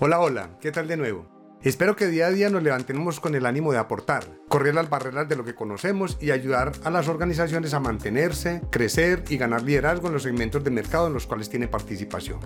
Hola, 0.00 0.18
hola, 0.18 0.50
¿qué 0.60 0.72
tal 0.72 0.88
de 0.88 0.96
nuevo? 0.96 1.24
Espero 1.62 1.94
que 1.94 2.08
día 2.08 2.26
a 2.26 2.30
día 2.30 2.50
nos 2.50 2.64
levantemos 2.64 3.20
con 3.20 3.36
el 3.36 3.46
ánimo 3.46 3.70
de 3.70 3.78
aportar, 3.78 4.24
correr 4.48 4.74
las 4.74 4.90
barreras 4.90 5.28
de 5.28 5.36
lo 5.36 5.44
que 5.44 5.54
conocemos 5.54 6.18
y 6.20 6.32
ayudar 6.32 6.72
a 6.82 6.90
las 6.90 7.06
organizaciones 7.06 7.74
a 7.74 7.80
mantenerse, 7.80 8.60
crecer 8.70 9.22
y 9.28 9.36
ganar 9.36 9.62
liderazgo 9.62 10.08
en 10.08 10.14
los 10.14 10.24
segmentos 10.24 10.64
de 10.64 10.72
mercado 10.72 11.06
en 11.06 11.12
los 11.12 11.28
cuales 11.28 11.48
tiene 11.48 11.68
participación. 11.68 12.40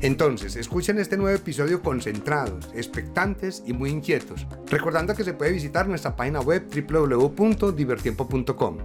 Entonces, 0.00 0.56
escuchen 0.56 0.98
este 0.98 1.16
nuevo 1.16 1.36
episodio 1.36 1.82
concentrados, 1.82 2.68
expectantes 2.74 3.62
y 3.64 3.72
muy 3.72 3.90
inquietos, 3.90 4.48
recordando 4.68 5.14
que 5.14 5.22
se 5.22 5.34
puede 5.34 5.52
visitar 5.52 5.86
nuestra 5.86 6.16
página 6.16 6.40
web 6.40 6.66
www.divertiempo.com. 6.68 8.78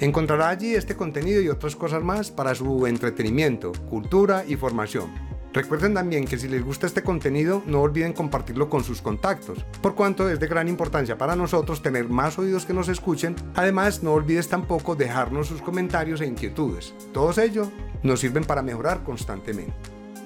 Encontrará 0.00 0.48
allí 0.48 0.74
este 0.74 0.96
contenido 0.96 1.42
y 1.42 1.50
otras 1.50 1.76
cosas 1.76 2.02
más 2.02 2.30
para 2.30 2.54
su 2.54 2.86
entretenimiento, 2.86 3.72
cultura 3.90 4.42
y 4.48 4.56
formación. 4.56 5.27
Recuerden 5.52 5.94
también 5.94 6.26
que 6.26 6.38
si 6.38 6.46
les 6.46 6.62
gusta 6.62 6.86
este 6.86 7.02
contenido 7.02 7.62
no 7.66 7.80
olviden 7.80 8.12
compartirlo 8.12 8.68
con 8.68 8.84
sus 8.84 9.00
contactos, 9.00 9.64
por 9.80 9.94
cuanto 9.94 10.28
es 10.28 10.38
de 10.38 10.46
gran 10.46 10.68
importancia 10.68 11.16
para 11.16 11.36
nosotros 11.36 11.82
tener 11.82 12.08
más 12.08 12.38
oídos 12.38 12.66
que 12.66 12.74
nos 12.74 12.88
escuchen. 12.88 13.34
Además, 13.54 14.02
no 14.02 14.12
olvides 14.12 14.48
tampoco 14.48 14.94
dejarnos 14.94 15.48
sus 15.48 15.62
comentarios 15.62 16.20
e 16.20 16.26
inquietudes. 16.26 16.94
Todos 17.12 17.38
ellos 17.38 17.68
nos 18.02 18.20
sirven 18.20 18.44
para 18.44 18.62
mejorar 18.62 19.02
constantemente. 19.04 19.72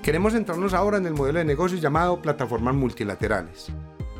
Queremos 0.02 0.32
centrarnos 0.32 0.74
ahora 0.74 0.98
en 0.98 1.06
el 1.06 1.14
modelo 1.14 1.38
de 1.38 1.44
negocio 1.44 1.78
llamado 1.78 2.20
plataformas 2.20 2.74
multilaterales. 2.74 3.68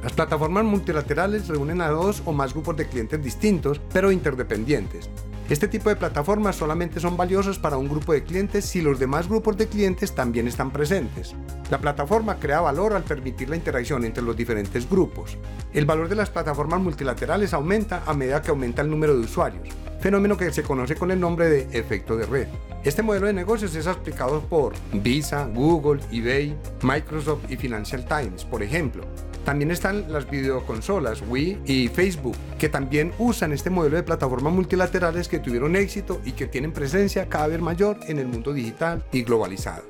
Las 0.02 0.12
plataformas 0.12 0.64
multilaterales 0.64 1.48
reúnen 1.48 1.80
a 1.80 1.88
dos 1.88 2.22
o 2.24 2.32
más 2.32 2.52
grupos 2.52 2.76
de 2.76 2.86
clientes 2.86 3.22
distintos, 3.22 3.80
pero 3.92 4.12
interdependientes. 4.12 5.10
Este 5.52 5.68
tipo 5.68 5.90
de 5.90 5.96
plataformas 5.96 6.56
solamente 6.56 6.98
son 6.98 7.18
valiosas 7.18 7.58
para 7.58 7.76
un 7.76 7.86
grupo 7.86 8.14
de 8.14 8.24
clientes 8.24 8.64
si 8.64 8.80
los 8.80 8.98
demás 8.98 9.28
grupos 9.28 9.58
de 9.58 9.68
clientes 9.68 10.14
también 10.14 10.48
están 10.48 10.70
presentes. 10.70 11.34
La 11.70 11.78
plataforma 11.78 12.36
crea 12.36 12.62
valor 12.62 12.94
al 12.94 13.02
permitir 13.02 13.50
la 13.50 13.56
interacción 13.56 14.02
entre 14.06 14.22
los 14.22 14.34
diferentes 14.34 14.88
grupos. 14.88 15.36
El 15.74 15.84
valor 15.84 16.08
de 16.08 16.14
las 16.14 16.30
plataformas 16.30 16.80
multilaterales 16.80 17.52
aumenta 17.52 18.02
a 18.06 18.14
medida 18.14 18.40
que 18.40 18.48
aumenta 18.48 18.80
el 18.80 18.88
número 18.88 19.14
de 19.14 19.24
usuarios, 19.24 19.68
fenómeno 20.00 20.38
que 20.38 20.50
se 20.54 20.62
conoce 20.62 20.94
con 20.94 21.10
el 21.10 21.20
nombre 21.20 21.50
de 21.50 21.78
efecto 21.78 22.16
de 22.16 22.24
red. 22.24 22.48
Este 22.84 23.00
modelo 23.00 23.28
de 23.28 23.32
negocios 23.32 23.76
es 23.76 23.86
aplicado 23.86 24.40
por 24.40 24.72
Visa, 24.92 25.46
Google, 25.46 26.02
eBay, 26.10 26.56
Microsoft 26.82 27.44
y 27.48 27.56
Financial 27.56 28.04
Times, 28.04 28.44
por 28.44 28.60
ejemplo. 28.60 29.04
También 29.44 29.70
están 29.70 30.12
las 30.12 30.28
videoconsolas 30.28 31.22
Wii 31.28 31.60
y 31.64 31.86
Facebook, 31.86 32.34
que 32.58 32.68
también 32.68 33.12
usan 33.18 33.52
este 33.52 33.70
modelo 33.70 33.96
de 33.96 34.02
plataformas 34.02 34.52
multilaterales 34.52 35.28
que 35.28 35.38
tuvieron 35.38 35.76
éxito 35.76 36.20
y 36.24 36.32
que 36.32 36.48
tienen 36.48 36.72
presencia 36.72 37.28
cada 37.28 37.46
vez 37.46 37.60
mayor 37.60 38.00
en 38.08 38.18
el 38.18 38.26
mundo 38.26 38.52
digital 38.52 39.04
y 39.12 39.22
globalizado. 39.22 39.84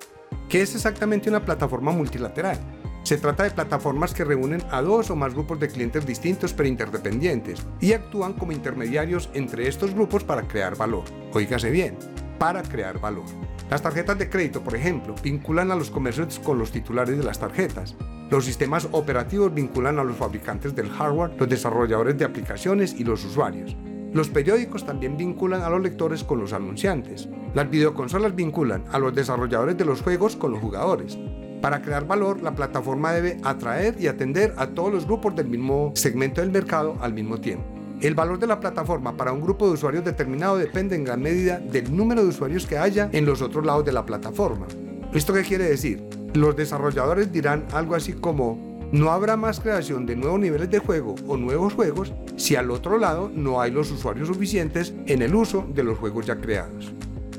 ¿Qué 0.50 0.60
es 0.60 0.74
exactamente 0.74 1.30
una 1.30 1.46
plataforma 1.46 1.92
multilateral? 1.92 2.58
Se 3.04 3.16
trata 3.16 3.44
de 3.44 3.50
plataformas 3.52 4.12
que 4.12 4.24
reúnen 4.24 4.62
a 4.70 4.82
dos 4.82 5.10
o 5.10 5.16
más 5.16 5.32
grupos 5.32 5.58
de 5.58 5.68
clientes 5.68 6.06
distintos 6.06 6.52
pero 6.52 6.68
interdependientes 6.68 7.66
y 7.80 7.94
actúan 7.94 8.34
como 8.34 8.52
intermediarios 8.52 9.30
entre 9.32 9.66
estos 9.66 9.94
grupos 9.94 10.24
para 10.24 10.46
crear 10.46 10.76
valor. 10.76 11.04
Oígase 11.32 11.70
bien, 11.70 11.96
para 12.42 12.64
crear 12.64 12.98
valor. 12.98 13.26
Las 13.70 13.82
tarjetas 13.82 14.18
de 14.18 14.28
crédito, 14.28 14.64
por 14.64 14.74
ejemplo, 14.74 15.14
vinculan 15.22 15.70
a 15.70 15.76
los 15.76 15.92
comercios 15.92 16.40
con 16.40 16.58
los 16.58 16.72
titulares 16.72 17.16
de 17.16 17.22
las 17.22 17.38
tarjetas. 17.38 17.94
Los 18.30 18.46
sistemas 18.46 18.88
operativos 18.90 19.54
vinculan 19.54 20.00
a 20.00 20.02
los 20.02 20.16
fabricantes 20.16 20.74
del 20.74 20.90
hardware, 20.90 21.36
los 21.38 21.48
desarrolladores 21.48 22.18
de 22.18 22.24
aplicaciones 22.24 22.96
y 22.98 23.04
los 23.04 23.24
usuarios. 23.24 23.76
Los 24.12 24.28
periódicos 24.28 24.84
también 24.84 25.16
vinculan 25.16 25.62
a 25.62 25.70
los 25.70 25.82
lectores 25.82 26.24
con 26.24 26.40
los 26.40 26.52
anunciantes. 26.52 27.28
Las 27.54 27.70
videoconsolas 27.70 28.34
vinculan 28.34 28.86
a 28.90 28.98
los 28.98 29.14
desarrolladores 29.14 29.78
de 29.78 29.84
los 29.84 30.02
juegos 30.02 30.34
con 30.34 30.50
los 30.50 30.60
jugadores. 30.60 31.16
Para 31.60 31.80
crear 31.80 32.08
valor, 32.08 32.42
la 32.42 32.56
plataforma 32.56 33.12
debe 33.12 33.36
atraer 33.44 33.94
y 34.00 34.08
atender 34.08 34.52
a 34.56 34.66
todos 34.66 34.92
los 34.92 35.06
grupos 35.06 35.36
del 35.36 35.46
mismo 35.46 35.92
segmento 35.94 36.40
del 36.40 36.50
mercado 36.50 36.96
al 37.02 37.14
mismo 37.14 37.38
tiempo. 37.40 37.71
El 38.02 38.16
valor 38.16 38.40
de 38.40 38.48
la 38.48 38.58
plataforma 38.58 39.16
para 39.16 39.32
un 39.32 39.40
grupo 39.40 39.68
de 39.68 39.74
usuarios 39.74 40.04
determinado 40.04 40.58
depende 40.58 40.96
en 40.96 41.04
gran 41.04 41.22
medida 41.22 41.60
del 41.60 41.96
número 41.96 42.22
de 42.22 42.30
usuarios 42.30 42.66
que 42.66 42.76
haya 42.76 43.08
en 43.12 43.24
los 43.24 43.40
otros 43.42 43.64
lados 43.64 43.84
de 43.84 43.92
la 43.92 44.04
plataforma. 44.04 44.66
¿Esto 45.14 45.32
qué 45.32 45.42
quiere 45.42 45.68
decir? 45.68 46.02
Los 46.34 46.56
desarrolladores 46.56 47.30
dirán 47.30 47.64
algo 47.72 47.94
así 47.94 48.14
como, 48.14 48.90
no 48.90 49.12
habrá 49.12 49.36
más 49.36 49.60
creación 49.60 50.04
de 50.04 50.16
nuevos 50.16 50.40
niveles 50.40 50.68
de 50.68 50.80
juego 50.80 51.14
o 51.28 51.36
nuevos 51.36 51.74
juegos 51.74 52.12
si 52.36 52.56
al 52.56 52.72
otro 52.72 52.98
lado 52.98 53.30
no 53.32 53.60
hay 53.60 53.70
los 53.70 53.92
usuarios 53.92 54.26
suficientes 54.26 54.92
en 55.06 55.22
el 55.22 55.32
uso 55.36 55.64
de 55.72 55.84
los 55.84 55.96
juegos 55.96 56.26
ya 56.26 56.40
creados. 56.40 56.92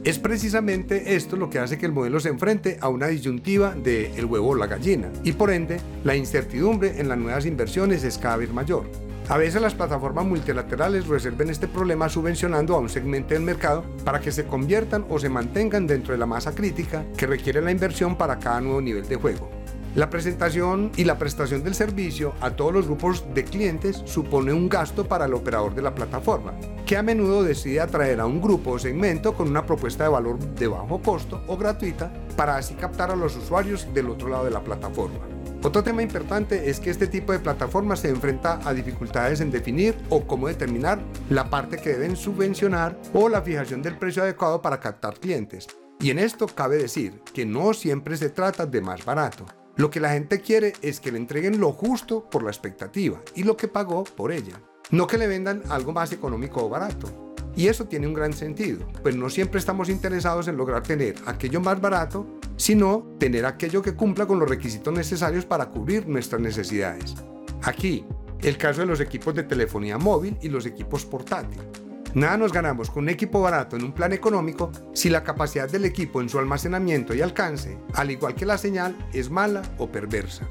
Es 0.05 0.17
precisamente 0.17 1.15
esto 1.15 1.35
lo 1.35 1.49
que 1.49 1.59
hace 1.59 1.77
que 1.77 1.87
el 1.87 1.91
modelo 1.91 2.21
se 2.21 2.29
enfrente 2.29 2.77
a 2.79 2.87
una 2.87 3.07
disyuntiva 3.07 3.75
de 3.75 4.13
el 4.15 4.25
huevo 4.25 4.49
o 4.49 4.55
la 4.55 4.67
gallina, 4.67 5.09
y 5.25 5.33
por 5.33 5.51
ende, 5.51 5.81
la 6.05 6.15
incertidumbre 6.15 7.01
en 7.01 7.09
las 7.09 7.17
nuevas 7.17 7.45
inversiones 7.45 8.05
es 8.05 8.17
cada 8.17 8.37
vez 8.37 8.53
mayor. 8.53 8.85
A 9.29 9.37
veces 9.37 9.61
las 9.61 9.73
plataformas 9.73 10.25
multilaterales 10.25 11.07
resuelven 11.07 11.49
este 11.49 11.67
problema 11.67 12.09
subvencionando 12.09 12.75
a 12.75 12.79
un 12.79 12.89
segmento 12.89 13.33
del 13.33 13.43
mercado 13.43 13.85
para 14.03 14.19
que 14.19 14.33
se 14.33 14.45
conviertan 14.45 15.05
o 15.09 15.17
se 15.17 15.29
mantengan 15.29 15.87
dentro 15.87 16.11
de 16.11 16.17
la 16.17 16.25
masa 16.25 16.53
crítica 16.53 17.05
que 17.17 17.25
requiere 17.25 17.61
la 17.61 17.71
inversión 17.71 18.17
para 18.17 18.37
cada 18.37 18.59
nuevo 18.59 18.81
nivel 18.81 19.07
de 19.07 19.15
juego. 19.15 19.49
La 19.95 20.09
presentación 20.09 20.91
y 20.97 21.05
la 21.05 21.17
prestación 21.17 21.63
del 21.63 21.73
servicio 21.73 22.33
a 22.41 22.51
todos 22.51 22.73
los 22.73 22.87
grupos 22.87 23.23
de 23.33 23.45
clientes 23.45 24.01
supone 24.05 24.51
un 24.51 24.67
gasto 24.67 25.07
para 25.07 25.25
el 25.25 25.33
operador 25.35 25.73
de 25.73 25.83
la 25.83 25.95
plataforma, 25.95 26.53
que 26.85 26.97
a 26.97 27.03
menudo 27.03 27.43
decide 27.43 27.79
atraer 27.79 28.19
a 28.19 28.25
un 28.25 28.41
grupo 28.41 28.71
o 28.71 28.79
segmento 28.79 29.35
con 29.35 29.47
una 29.47 29.65
propuesta 29.65 30.03
de 30.03 30.09
valor 30.09 30.39
de 30.39 30.67
bajo 30.67 31.01
costo 31.01 31.43
o 31.47 31.55
gratuita 31.55 32.11
para 32.35 32.57
así 32.57 32.73
captar 32.73 33.11
a 33.11 33.15
los 33.15 33.37
usuarios 33.37 33.87
del 33.93 34.09
otro 34.09 34.27
lado 34.29 34.45
de 34.45 34.51
la 34.51 34.63
plataforma. 34.63 35.32
Otro 35.65 35.81
tema 35.81 36.03
importante 36.03 36.69
es 36.69 36.81
que 36.81 36.89
este 36.89 37.07
tipo 37.07 37.31
de 37.31 37.39
plataformas 37.39 38.01
se 38.01 38.09
enfrenta 38.09 38.59
a 38.67 38.73
dificultades 38.73 39.39
en 39.39 39.49
definir 39.49 39.95
o 40.09 40.27
cómo 40.27 40.49
determinar 40.49 41.01
la 41.29 41.49
parte 41.49 41.77
que 41.77 41.91
deben 41.93 42.17
subvencionar 42.17 42.99
o 43.13 43.29
la 43.29 43.41
fijación 43.41 43.81
del 43.81 43.97
precio 43.97 44.23
adecuado 44.23 44.61
para 44.61 44.81
captar 44.81 45.17
clientes. 45.21 45.67
Y 46.01 46.09
en 46.09 46.19
esto 46.19 46.47
cabe 46.47 46.75
decir 46.75 47.21
que 47.33 47.45
no 47.45 47.73
siempre 47.73 48.17
se 48.17 48.29
trata 48.29 48.65
de 48.65 48.81
más 48.81 49.05
barato. 49.05 49.45
Lo 49.77 49.89
que 49.89 50.01
la 50.01 50.11
gente 50.11 50.41
quiere 50.41 50.73
es 50.81 50.99
que 50.99 51.13
le 51.13 51.17
entreguen 51.17 51.61
lo 51.61 51.71
justo 51.71 52.29
por 52.29 52.43
la 52.43 52.51
expectativa 52.51 53.21
y 53.33 53.43
lo 53.43 53.55
que 53.55 53.69
pagó 53.69 54.03
por 54.03 54.33
ella. 54.33 54.61
No 54.91 55.07
que 55.07 55.17
le 55.17 55.27
vendan 55.27 55.63
algo 55.69 55.93
más 55.93 56.11
económico 56.11 56.65
o 56.65 56.69
barato. 56.69 57.35
Y 57.55 57.67
eso 57.67 57.85
tiene 57.85 58.07
un 58.07 58.13
gran 58.13 58.33
sentido, 58.33 58.85
pues 59.01 59.15
no 59.15 59.29
siempre 59.29 59.59
estamos 59.59 59.87
interesados 59.87 60.49
en 60.49 60.57
lograr 60.57 60.83
tener 60.83 61.15
aquello 61.25 61.61
más 61.61 61.79
barato 61.79 62.27
sino 62.55 63.15
tener 63.19 63.45
aquello 63.45 63.81
que 63.81 63.95
cumpla 63.95 64.25
con 64.25 64.39
los 64.39 64.49
requisitos 64.49 64.93
necesarios 64.93 65.45
para 65.45 65.69
cubrir 65.69 66.07
nuestras 66.07 66.41
necesidades. 66.41 67.15
Aquí, 67.63 68.05
el 68.41 68.57
caso 68.57 68.81
de 68.81 68.87
los 68.87 68.99
equipos 68.99 69.33
de 69.33 69.43
telefonía 69.43 69.97
móvil 69.97 70.37
y 70.41 70.49
los 70.49 70.65
equipos 70.65 71.05
portátiles. 71.05 71.65
Nada 72.13 72.37
nos 72.37 72.53
ganamos 72.53 72.91
con 72.91 73.03
un 73.03 73.09
equipo 73.09 73.41
barato 73.41 73.75
en 73.75 73.83
un 73.83 73.91
plan 73.91 74.13
económico 74.13 74.71
si 74.93 75.09
la 75.09 75.23
capacidad 75.23 75.69
del 75.69 75.85
equipo 75.85 76.21
en 76.21 76.29
su 76.29 76.37
almacenamiento 76.37 77.15
y 77.15 77.21
alcance, 77.21 77.77
al 77.95 78.11
igual 78.11 78.35
que 78.35 78.45
la 78.45 78.57
señal, 78.57 78.95
es 79.13 79.31
mala 79.31 79.63
o 79.79 79.87
perversa. 79.87 80.47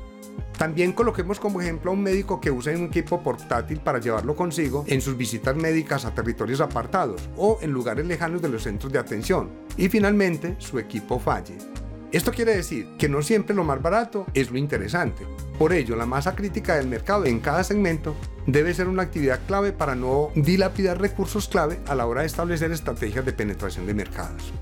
También 0.59 0.93
coloquemos 0.93 1.39
como 1.39 1.61
ejemplo 1.61 1.91
a 1.91 1.95
un 1.95 2.03
médico 2.03 2.41
que 2.41 2.51
usa 2.51 2.73
un 2.73 2.85
equipo 2.85 3.23
portátil 3.23 3.81
para 3.81 4.01
llevarlo 4.01 4.35
consigo 4.35 4.85
en 4.87 5.01
sus 5.01 5.17
visitas 5.17 5.57
médicas 5.57 6.05
a 6.05 6.15
territorios 6.15 6.61
apartados 6.61 7.29
o 7.37 7.59
en 7.63 7.71
lugares 7.71 8.07
lejanos 8.07 8.43
de 8.43 8.49
los 8.49 8.63
centros 8.63 8.93
de 8.93 8.99
atención 8.99 9.51
y 9.77 9.89
finalmente 9.89 10.57
su 10.59 10.79
equipo 10.79 11.19
falle. 11.19 11.57
Esto 12.13 12.31
quiere 12.31 12.55
decir 12.55 12.89
que 12.99 13.09
no 13.09 13.23
siempre 13.23 13.57
lo 13.57 13.65
más 13.65 13.81
barato 13.81 14.27
es 14.35 14.51
lo 14.51 14.59
interesante. 14.59 15.27
Por 15.59 15.73
ello, 15.73 15.97
la 15.97 16.05
masa 16.05 16.37
crítica 16.37 16.77
del 16.77 16.87
mercado 16.87 17.25
en 17.25 17.41
cada 17.41 17.65
segmento 17.65 18.15
debe 18.47 18.75
ser 18.75 18.87
una 18.87 19.05
actividad 19.05 19.41
clave 19.47 19.73
para 19.73 19.95
no 19.95 20.31
dilapidar 20.35 21.01
recursos 21.01 21.49
clave 21.49 21.81
a 21.87 21.95
la 21.95 22.07
hora 22.07 22.21
de 22.21 22.27
establecer 22.27 22.71
estrategias 22.71 23.25
de 23.25 23.33
penetración 23.33 23.87
de 23.87 23.95
mercados. 23.95 24.53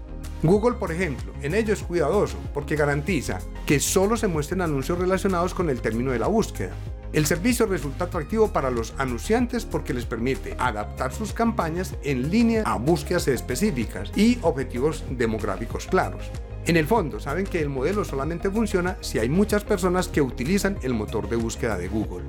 Google, 0.44 0.76
por 0.76 0.92
ejemplo, 0.92 1.32
en 1.42 1.54
ello 1.56 1.74
es 1.74 1.82
cuidadoso 1.82 2.38
porque 2.54 2.76
garantiza 2.76 3.40
que 3.66 3.80
solo 3.80 4.16
se 4.16 4.28
muestren 4.28 4.60
anuncios 4.60 5.00
relacionados 5.00 5.52
con 5.52 5.70
el 5.70 5.80
término 5.80 6.12
de 6.12 6.20
la 6.20 6.28
búsqueda. 6.28 6.70
El 7.12 7.26
servicio 7.26 7.66
resulta 7.66 8.04
atractivo 8.04 8.52
para 8.52 8.70
los 8.70 8.94
anunciantes 8.96 9.64
porque 9.64 9.92
les 9.92 10.06
permite 10.06 10.54
adaptar 10.56 11.12
sus 11.12 11.32
campañas 11.32 11.96
en 12.04 12.30
línea 12.30 12.62
a 12.64 12.76
búsquedas 12.76 13.26
específicas 13.26 14.12
y 14.16 14.38
objetivos 14.42 15.02
demográficos 15.10 15.86
claros. 15.86 16.30
En 16.70 16.76
el 16.76 16.86
fondo, 16.86 17.18
saben 17.18 17.46
que 17.46 17.60
el 17.60 17.68
modelo 17.68 18.04
solamente 18.04 18.48
funciona 18.48 18.96
si 19.00 19.18
hay 19.18 19.28
muchas 19.28 19.64
personas 19.64 20.06
que 20.06 20.22
utilizan 20.22 20.78
el 20.84 20.94
motor 20.94 21.28
de 21.28 21.34
búsqueda 21.34 21.76
de 21.76 21.88
Google. 21.88 22.24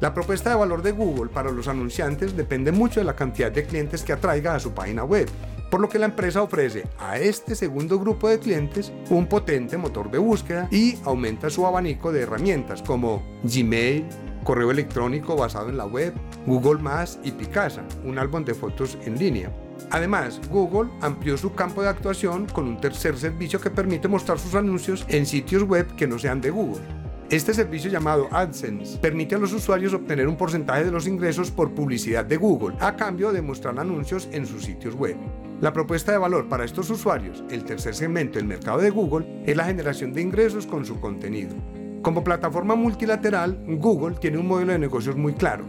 La 0.00 0.12
propuesta 0.12 0.50
de 0.50 0.56
valor 0.56 0.82
de 0.82 0.90
Google 0.90 1.30
para 1.30 1.52
los 1.52 1.68
anunciantes 1.68 2.36
depende 2.36 2.72
mucho 2.72 2.98
de 2.98 3.04
la 3.04 3.14
cantidad 3.14 3.52
de 3.52 3.64
clientes 3.64 4.02
que 4.02 4.12
atraiga 4.12 4.56
a 4.56 4.58
su 4.58 4.72
página 4.72 5.04
web, 5.04 5.28
por 5.70 5.78
lo 5.80 5.88
que 5.88 6.00
la 6.00 6.06
empresa 6.06 6.42
ofrece 6.42 6.88
a 6.98 7.20
este 7.20 7.54
segundo 7.54 8.00
grupo 8.00 8.28
de 8.28 8.40
clientes 8.40 8.92
un 9.10 9.28
potente 9.28 9.76
motor 9.76 10.10
de 10.10 10.18
búsqueda 10.18 10.66
y 10.72 10.98
aumenta 11.04 11.48
su 11.48 11.64
abanico 11.64 12.10
de 12.10 12.22
herramientas 12.22 12.82
como 12.82 13.22
Gmail, 13.44 14.06
correo 14.42 14.72
electrónico 14.72 15.36
basado 15.36 15.68
en 15.68 15.76
la 15.76 15.86
web, 15.86 16.14
Google 16.46 16.80
y 17.22 17.30
Picasa, 17.30 17.84
un 18.02 18.18
álbum 18.18 18.44
de 18.44 18.54
fotos 18.54 18.98
en 19.04 19.20
línea. 19.20 19.52
Además, 19.90 20.40
Google 20.50 20.90
amplió 21.00 21.36
su 21.36 21.54
campo 21.54 21.82
de 21.82 21.88
actuación 21.88 22.46
con 22.46 22.66
un 22.66 22.80
tercer 22.80 23.16
servicio 23.16 23.60
que 23.60 23.70
permite 23.70 24.08
mostrar 24.08 24.38
sus 24.38 24.54
anuncios 24.54 25.04
en 25.08 25.26
sitios 25.26 25.62
web 25.62 25.94
que 25.96 26.06
no 26.06 26.18
sean 26.18 26.40
de 26.40 26.50
Google. 26.50 26.82
Este 27.30 27.54
servicio 27.54 27.90
llamado 27.90 28.28
AdSense 28.30 28.98
permite 28.98 29.34
a 29.34 29.38
los 29.38 29.52
usuarios 29.52 29.94
obtener 29.94 30.28
un 30.28 30.36
porcentaje 30.36 30.84
de 30.84 30.90
los 30.90 31.06
ingresos 31.06 31.50
por 31.50 31.74
publicidad 31.74 32.24
de 32.24 32.36
Google 32.36 32.76
a 32.80 32.96
cambio 32.96 33.32
de 33.32 33.40
mostrar 33.40 33.78
anuncios 33.80 34.28
en 34.30 34.46
sus 34.46 34.64
sitios 34.64 34.94
web. 34.94 35.16
La 35.60 35.72
propuesta 35.72 36.12
de 36.12 36.18
valor 36.18 36.48
para 36.48 36.64
estos 36.64 36.90
usuarios, 36.90 37.42
el 37.50 37.64
tercer 37.64 37.94
segmento 37.94 38.38
del 38.38 38.46
mercado 38.46 38.78
de 38.78 38.90
Google, 38.90 39.42
es 39.46 39.56
la 39.56 39.64
generación 39.64 40.12
de 40.12 40.20
ingresos 40.20 40.66
con 40.66 40.84
su 40.84 41.00
contenido. 41.00 41.56
Como 42.02 42.22
plataforma 42.22 42.74
multilateral, 42.74 43.58
Google 43.66 44.16
tiene 44.20 44.36
un 44.36 44.46
modelo 44.46 44.72
de 44.72 44.78
negocios 44.78 45.16
muy 45.16 45.32
claro. 45.32 45.64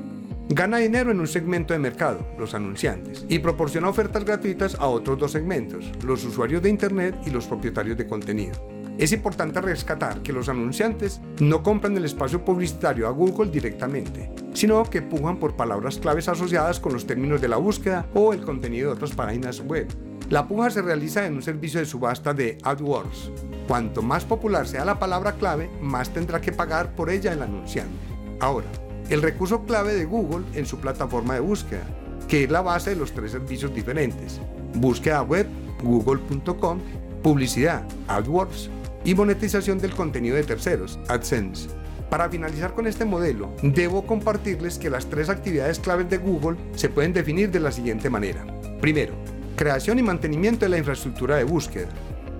Gana 0.49 0.77
dinero 0.77 1.09
en 1.09 1.19
un 1.19 1.27
segmento 1.27 1.73
de 1.73 1.79
mercado, 1.79 2.23
los 2.37 2.53
anunciantes, 2.53 3.25
y 3.27 3.39
proporciona 3.39 3.89
ofertas 3.89 4.23
gratuitas 4.23 4.75
a 4.75 4.85
otros 4.85 5.17
dos 5.17 5.31
segmentos, 5.31 5.91
los 6.03 6.23
usuarios 6.23 6.61
de 6.61 6.69
Internet 6.69 7.15
y 7.25 7.31
los 7.31 7.47
propietarios 7.47 7.97
de 7.97 8.05
contenido. 8.05 8.53
Es 8.99 9.11
importante 9.11 9.59
rescatar 9.59 10.21
que 10.21 10.31
los 10.31 10.47
anunciantes 10.47 11.19
no 11.39 11.63
compran 11.63 11.97
el 11.97 12.05
espacio 12.05 12.45
publicitario 12.45 13.07
a 13.07 13.11
Google 13.11 13.49
directamente, 13.49 14.31
sino 14.53 14.83
que 14.83 15.01
pujan 15.01 15.37
por 15.37 15.55
palabras 15.55 15.97
claves 15.97 16.29
asociadas 16.29 16.79
con 16.79 16.93
los 16.93 17.07
términos 17.07 17.41
de 17.41 17.47
la 17.47 17.57
búsqueda 17.57 18.05
o 18.13 18.31
el 18.31 18.41
contenido 18.41 18.89
de 18.89 18.95
otras 18.97 19.13
páginas 19.13 19.61
web. 19.61 19.87
La 20.29 20.47
puja 20.47 20.69
se 20.69 20.83
realiza 20.83 21.25
en 21.25 21.33
un 21.33 21.41
servicio 21.41 21.79
de 21.79 21.87
subasta 21.87 22.35
de 22.35 22.59
AdWords. 22.61 23.31
Cuanto 23.67 24.03
más 24.03 24.23
popular 24.25 24.67
sea 24.67 24.85
la 24.85 24.99
palabra 24.99 25.33
clave, 25.33 25.71
más 25.81 26.13
tendrá 26.13 26.39
que 26.39 26.51
pagar 26.51 26.95
por 26.95 27.09
ella 27.09 27.33
el 27.33 27.41
anunciante. 27.41 27.97
Ahora, 28.39 28.67
el 29.09 29.21
recurso 29.21 29.63
clave 29.63 29.93
de 29.93 30.05
Google 30.05 30.45
en 30.53 30.65
su 30.65 30.79
plataforma 30.79 31.35
de 31.35 31.39
búsqueda, 31.39 31.83
que 32.27 32.43
es 32.43 32.51
la 32.51 32.61
base 32.61 32.91
de 32.91 32.95
los 32.95 33.13
tres 33.13 33.31
servicios 33.31 33.73
diferentes. 33.73 34.39
Búsqueda 34.75 35.21
web, 35.21 35.47
google.com, 35.83 36.79
publicidad, 37.21 37.83
AdWords 38.07 38.69
y 39.03 39.13
monetización 39.13 39.77
del 39.77 39.93
contenido 39.93 40.35
de 40.35 40.43
terceros, 40.43 40.99
AdSense. 41.07 41.69
Para 42.09 42.29
finalizar 42.29 42.73
con 42.73 42.87
este 42.87 43.05
modelo, 43.05 43.51
debo 43.61 44.05
compartirles 44.05 44.77
que 44.77 44.89
las 44.89 45.07
tres 45.07 45.29
actividades 45.29 45.79
claves 45.79 46.09
de 46.09 46.17
Google 46.17 46.57
se 46.75 46.89
pueden 46.89 47.13
definir 47.13 47.51
de 47.51 47.59
la 47.59 47.71
siguiente 47.71 48.09
manera. 48.09 48.45
Primero, 48.79 49.13
creación 49.55 49.99
y 49.99 50.03
mantenimiento 50.03 50.65
de 50.65 50.69
la 50.69 50.77
infraestructura 50.77 51.37
de 51.37 51.43
búsqueda. 51.43 51.89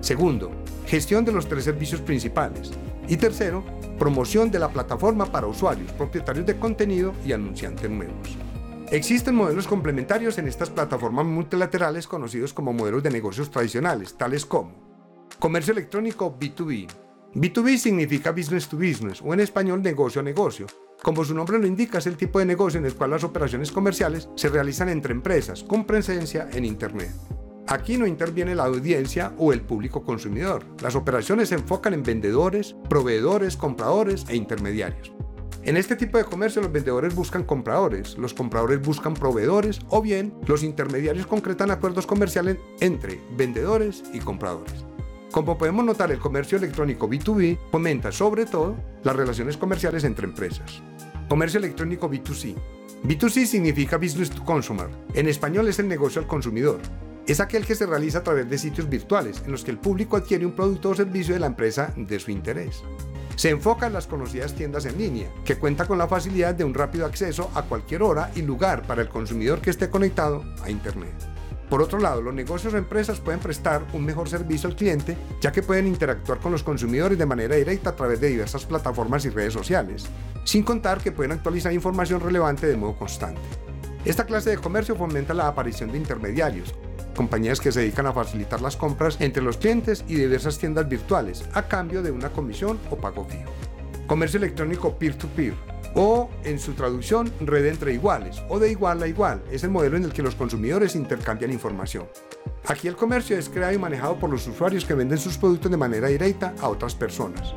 Segundo, 0.00 0.52
gestión 0.86 1.24
de 1.24 1.32
los 1.32 1.48
tres 1.48 1.64
servicios 1.64 2.00
principales. 2.00 2.72
Y 3.08 3.16
tercero, 3.16 3.64
promoción 3.98 4.50
de 4.50 4.58
la 4.58 4.68
plataforma 4.68 5.26
para 5.26 5.46
usuarios, 5.46 5.92
propietarios 5.92 6.46
de 6.46 6.58
contenido 6.58 7.12
y 7.24 7.32
anunciantes 7.32 7.90
nuevos. 7.90 8.36
Existen 8.90 9.34
modelos 9.34 9.66
complementarios 9.66 10.38
en 10.38 10.48
estas 10.48 10.70
plataformas 10.70 11.26
multilaterales 11.26 12.06
conocidos 12.06 12.52
como 12.52 12.72
modelos 12.72 13.02
de 13.02 13.10
negocios 13.10 13.50
tradicionales, 13.50 14.16
tales 14.16 14.46
como 14.46 14.86
Comercio 15.38 15.72
electrónico 15.72 16.34
B2B. 16.38 16.88
B2B 17.34 17.76
significa 17.76 18.32
business 18.32 18.68
to 18.68 18.76
business 18.78 19.20
o 19.22 19.34
en 19.34 19.40
español 19.40 19.82
negocio 19.82 20.22
a 20.22 20.24
negocio. 20.24 20.66
Como 21.02 21.24
su 21.24 21.34
nombre 21.34 21.58
lo 21.58 21.66
indica, 21.66 21.98
es 21.98 22.06
el 22.06 22.16
tipo 22.16 22.38
de 22.38 22.46
negocio 22.46 22.80
en 22.80 22.86
el 22.86 22.94
cual 22.94 23.10
las 23.10 23.24
operaciones 23.24 23.70
comerciales 23.70 24.30
se 24.34 24.48
realizan 24.48 24.88
entre 24.88 25.12
empresas 25.12 25.62
con 25.62 25.84
presencia 25.84 26.48
en 26.52 26.64
Internet. 26.64 27.10
Aquí 27.68 27.98
no 27.98 28.06
interviene 28.06 28.54
la 28.54 28.64
audiencia 28.64 29.32
o 29.38 29.52
el 29.52 29.60
público 29.60 30.04
consumidor. 30.04 30.64
Las 30.80 30.94
operaciones 30.94 31.48
se 31.48 31.56
enfocan 31.56 31.94
en 31.94 32.04
vendedores, 32.04 32.76
proveedores, 32.88 33.56
compradores 33.56 34.24
e 34.28 34.36
intermediarios. 34.36 35.12
En 35.64 35.76
este 35.76 35.96
tipo 35.96 36.16
de 36.16 36.22
comercio 36.22 36.62
los 36.62 36.70
vendedores 36.70 37.12
buscan 37.16 37.42
compradores, 37.42 38.16
los 38.18 38.34
compradores 38.34 38.80
buscan 38.82 39.14
proveedores 39.14 39.80
o 39.88 40.00
bien 40.00 40.32
los 40.46 40.62
intermediarios 40.62 41.26
concretan 41.26 41.72
acuerdos 41.72 42.06
comerciales 42.06 42.56
entre 42.78 43.20
vendedores 43.36 44.04
y 44.12 44.20
compradores. 44.20 44.84
Como 45.32 45.58
podemos 45.58 45.84
notar, 45.84 46.12
el 46.12 46.20
comercio 46.20 46.58
electrónico 46.58 47.08
B2B 47.08 47.58
fomenta 47.72 48.12
sobre 48.12 48.46
todo 48.46 48.76
las 49.02 49.16
relaciones 49.16 49.56
comerciales 49.56 50.04
entre 50.04 50.26
empresas. 50.26 50.80
Comercio 51.28 51.58
electrónico 51.58 52.08
B2C. 52.08 52.54
B2C 53.02 53.44
significa 53.44 53.98
Business 53.98 54.30
to 54.30 54.44
Consumer. 54.44 54.88
En 55.14 55.28
español 55.28 55.66
es 55.66 55.80
el 55.80 55.88
negocio 55.88 56.22
al 56.22 56.28
consumidor. 56.28 56.78
Es 57.26 57.40
aquel 57.40 57.66
que 57.66 57.74
se 57.74 57.86
realiza 57.86 58.18
a 58.18 58.22
través 58.22 58.48
de 58.48 58.56
sitios 58.56 58.88
virtuales 58.88 59.42
en 59.44 59.50
los 59.50 59.64
que 59.64 59.72
el 59.72 59.78
público 59.78 60.16
adquiere 60.16 60.46
un 60.46 60.52
producto 60.52 60.90
o 60.90 60.94
servicio 60.94 61.34
de 61.34 61.40
la 61.40 61.48
empresa 61.48 61.92
de 61.96 62.20
su 62.20 62.30
interés. 62.30 62.84
Se 63.34 63.50
enfoca 63.50 63.88
en 63.88 63.94
las 63.94 64.06
conocidas 64.06 64.54
tiendas 64.54 64.86
en 64.86 64.96
línea, 64.96 65.28
que 65.44 65.56
cuenta 65.56 65.86
con 65.86 65.98
la 65.98 66.06
facilidad 66.06 66.54
de 66.54 66.62
un 66.62 66.72
rápido 66.72 67.04
acceso 67.04 67.50
a 67.54 67.62
cualquier 67.62 68.04
hora 68.04 68.30
y 68.36 68.42
lugar 68.42 68.86
para 68.86 69.02
el 69.02 69.08
consumidor 69.08 69.60
que 69.60 69.70
esté 69.70 69.90
conectado 69.90 70.44
a 70.62 70.70
Internet. 70.70 71.14
Por 71.68 71.82
otro 71.82 71.98
lado, 71.98 72.22
los 72.22 72.32
negocios 72.32 72.72
o 72.72 72.78
empresas 72.78 73.18
pueden 73.18 73.40
prestar 73.40 73.84
un 73.92 74.04
mejor 74.04 74.28
servicio 74.28 74.68
al 74.68 74.76
cliente, 74.76 75.18
ya 75.40 75.50
que 75.50 75.64
pueden 75.64 75.88
interactuar 75.88 76.38
con 76.38 76.52
los 76.52 76.62
consumidores 76.62 77.18
de 77.18 77.26
manera 77.26 77.56
directa 77.56 77.90
a 77.90 77.96
través 77.96 78.20
de 78.20 78.28
diversas 78.28 78.64
plataformas 78.64 79.24
y 79.24 79.30
redes 79.30 79.52
sociales, 79.52 80.06
sin 80.44 80.62
contar 80.62 81.00
que 81.00 81.10
pueden 81.10 81.32
actualizar 81.32 81.72
información 81.72 82.20
relevante 82.20 82.68
de 82.68 82.76
modo 82.76 82.96
constante. 82.96 83.40
Esta 84.04 84.24
clase 84.24 84.50
de 84.50 84.58
comercio 84.58 84.94
fomenta 84.94 85.34
la 85.34 85.48
aparición 85.48 85.90
de 85.90 85.98
intermediarios, 85.98 86.72
compañías 87.16 87.58
que 87.58 87.72
se 87.72 87.80
dedican 87.80 88.06
a 88.06 88.12
facilitar 88.12 88.60
las 88.60 88.76
compras 88.76 89.16
entre 89.20 89.42
los 89.42 89.56
clientes 89.56 90.04
y 90.06 90.14
diversas 90.14 90.58
tiendas 90.58 90.88
virtuales, 90.88 91.44
a 91.54 91.62
cambio 91.66 92.02
de 92.02 92.12
una 92.12 92.28
comisión 92.28 92.78
o 92.90 92.96
pago 92.96 93.24
fijo. 93.24 93.50
Comercio 94.06 94.38
electrónico 94.38 94.96
peer-to-peer. 94.96 95.54
peer 95.54 95.56
to 95.56 95.66
peer 95.66 95.76
o 95.96 96.28
en 96.44 96.58
su 96.58 96.74
traducción 96.74 97.32
red 97.40 97.66
entre 97.66 97.94
iguales 97.94 98.42
o 98.48 98.58
de 98.58 98.70
igual 98.70 99.02
a 99.02 99.08
igual. 99.08 99.42
Es 99.50 99.64
el 99.64 99.70
modelo 99.70 99.96
en 99.96 100.04
el 100.04 100.12
que 100.12 100.22
los 100.22 100.34
consumidores 100.34 100.94
intercambian 100.94 101.52
información. 101.52 102.06
Aquí 102.68 102.86
el 102.86 102.96
comercio 102.96 103.38
es 103.38 103.48
creado 103.48 103.72
y 103.72 103.78
manejado 103.78 104.18
por 104.18 104.30
los 104.30 104.46
usuarios 104.46 104.84
que 104.84 104.94
venden 104.94 105.18
sus 105.18 105.38
productos 105.38 105.70
de 105.70 105.76
manera 105.76 106.08
directa 106.08 106.54
a 106.60 106.68
otras 106.68 106.94
personas. 106.94 107.54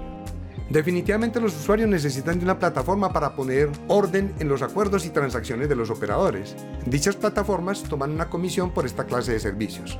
Definitivamente 0.69 1.41
los 1.41 1.55
usuarios 1.55 1.89
necesitan 1.89 2.37
de 2.37 2.45
una 2.45 2.59
plataforma 2.59 3.11
para 3.11 3.33
poner 3.33 3.69
orden 3.87 4.33
en 4.39 4.47
los 4.47 4.61
acuerdos 4.61 5.05
y 5.05 5.09
transacciones 5.09 5.67
de 5.67 5.75
los 5.75 5.89
operadores. 5.89 6.55
Dichas 6.85 7.15
plataformas 7.15 7.83
toman 7.83 8.11
una 8.11 8.29
comisión 8.29 8.71
por 8.71 8.85
esta 8.85 9.05
clase 9.05 9.33
de 9.33 9.39
servicios. 9.39 9.97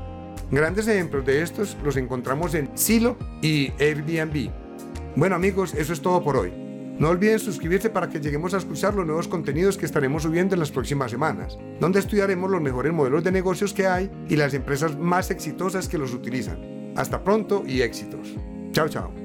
Grandes 0.51 0.88
ejemplos 0.88 1.25
de 1.25 1.42
estos 1.42 1.75
los 1.83 1.98
encontramos 1.98 2.54
en 2.54 2.69
Silo 2.75 3.18
y 3.42 3.71
Airbnb. 3.80 4.51
Bueno 5.16 5.36
amigos, 5.36 5.74
eso 5.74 5.94
es 5.94 6.01
todo 6.01 6.24
por 6.24 6.38
hoy. 6.38 6.51
No 7.00 7.10
olviden 7.10 7.39
suscribirse 7.39 7.89
para 7.89 8.10
que 8.10 8.19
lleguemos 8.19 8.54
a 8.54 8.57
escuchar 8.57 8.94
los 8.94 9.06
nuevos 9.06 9.27
contenidos 9.27 9.77
que 9.77 9.86
estaremos 9.86 10.24
subiendo 10.24 10.54
en 10.54 10.60
las 10.60 10.72
próximas 10.72 11.10
semanas, 11.10 11.57
donde 11.80 12.00
estudiaremos 12.00 12.51
los 12.51 12.62
mejores 12.62 12.92
modelos 12.92 13.24
de 13.24 13.31
negocios 13.31 13.74
que 13.74 13.88
hay 13.88 14.12
y 14.27 14.36
las 14.36 14.54
empresas 14.54 14.98
más 14.98 15.31
exitosas 15.31 15.88
que 15.88 15.98
los 15.98 16.13
utilizan. 16.13 16.94
Hasta 16.98 17.24
pronto 17.24 17.63
y 17.65 17.81
éxitos. 17.81 18.36
Chao, 18.74 18.89
chao. 18.89 19.19